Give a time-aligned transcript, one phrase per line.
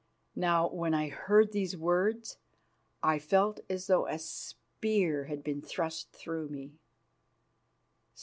[0.35, 2.39] Now, when I heard these words
[3.03, 6.73] I felt as though a spear had been thrust through me.